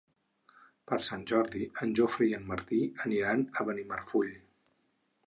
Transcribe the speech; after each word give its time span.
Per 0.91 0.97
Sant 1.07 1.25
Jordi 1.31 1.67
en 1.85 1.93
Jofre 2.01 2.29
i 2.31 2.35
en 2.39 2.49
Martí 2.53 2.79
aniran 3.07 3.45
a 3.61 3.67
Benimarfull. 3.69 4.33